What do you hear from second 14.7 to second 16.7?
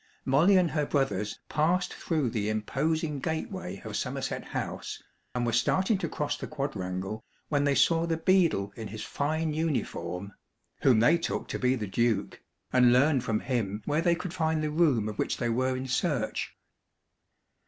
room of which they were in search.